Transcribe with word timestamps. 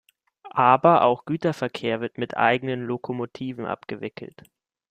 Aber 0.55 1.03
auch 1.03 1.25
Güterverkehr 1.25 2.01
wird 2.01 2.17
mit 2.17 2.35
eigenen 2.35 2.81
Lokomotiven 2.81 3.67
abgewickelt. 3.67 4.41